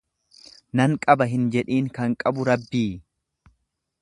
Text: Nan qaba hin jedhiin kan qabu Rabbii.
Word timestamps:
Nan 0.79 0.95
qaba 1.03 1.27
hin 1.33 1.45
jedhiin 1.57 1.93
kan 1.99 2.19
qabu 2.25 2.49
Rabbii. 2.53 2.87